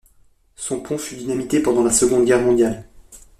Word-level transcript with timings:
Son 0.55 0.79
pont 0.79 0.97
fut 0.97 1.15
dynamité 1.15 1.59
pendant 1.61 1.83
la 1.83 1.91
Seconde 1.91 2.25
Guerre 2.25 2.41
mondiale. 2.41 2.89